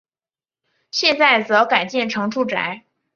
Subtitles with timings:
[0.89, 2.85] 现在则改建成住宅。